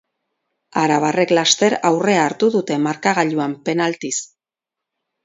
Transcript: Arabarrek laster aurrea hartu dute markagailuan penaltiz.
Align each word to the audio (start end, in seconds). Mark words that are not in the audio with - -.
Arabarrek 0.83 1.33
laster 1.37 1.75
aurrea 1.89 2.23
hartu 2.29 2.49
dute 2.55 2.79
markagailuan 2.87 3.55
penaltiz. 3.71 4.15